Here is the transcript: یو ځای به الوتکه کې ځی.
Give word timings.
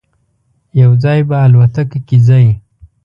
یو 0.81 0.91
ځای 1.03 1.19
به 1.27 1.35
الوتکه 1.45 1.99
کې 2.07 2.17
ځی. 2.27 2.47